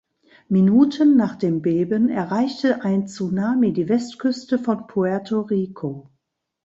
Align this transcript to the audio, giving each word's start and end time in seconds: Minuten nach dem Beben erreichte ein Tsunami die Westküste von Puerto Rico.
Minuten 0.47 1.15
nach 1.15 1.35
dem 1.35 1.61
Beben 1.61 2.09
erreichte 2.09 2.83
ein 2.83 3.05
Tsunami 3.07 3.71
die 3.71 3.87
Westküste 3.87 4.57
von 4.57 4.87
Puerto 4.87 5.41
Rico. 5.41 6.09